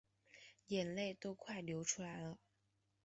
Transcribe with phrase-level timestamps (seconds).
[0.69, 2.39] 眼泪都快流出来了